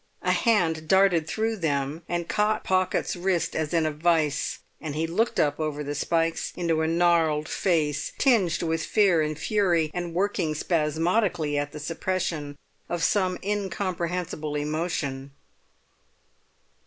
[0.23, 4.57] A hand darted through them and caught Pocket's wrist as in a vice.
[4.81, 9.37] And he looked up over the spikes into a gnarled face tinged with fear and
[9.37, 12.57] fury, and working spasmodically at the suppression
[12.89, 15.33] of some incomprehensible emotion.